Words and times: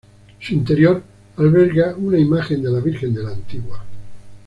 Su 0.39 0.55
interior 0.55 1.03
alberga 1.37 1.93
una 1.95 2.17
imagen 2.17 2.63
de 2.63 2.71
la 2.71 2.79
Virgen 2.79 3.13
de 3.13 3.21
la 3.21 3.29
Antigua. 3.33 3.85